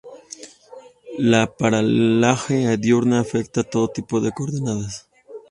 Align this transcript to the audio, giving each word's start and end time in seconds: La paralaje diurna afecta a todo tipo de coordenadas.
La 1.33 1.41
paralaje 1.59 2.57
diurna 2.87 3.21
afecta 3.27 3.67
a 3.67 3.69
todo 3.77 3.93
tipo 4.01 4.25
de 4.27 4.35
coordenadas. 4.41 4.99